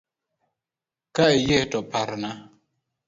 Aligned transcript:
Ka 1.15 1.25
iyie 1.37 1.59
to 1.71 1.79
parna 1.91 2.29